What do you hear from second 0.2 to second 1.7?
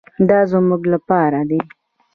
دا زموږ لپاره دي.